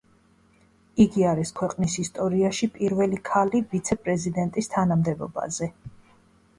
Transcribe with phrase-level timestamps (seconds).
[1.05, 5.75] იგი არის ქვეყნის ისტორიაში პირველი ქალი ვიცე-პრეზიდენტის თანამდებობაზე.